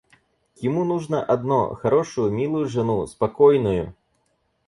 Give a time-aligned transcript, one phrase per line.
[0.55, 3.93] Ему нужно одно— хорошую, милую жену, спокойную.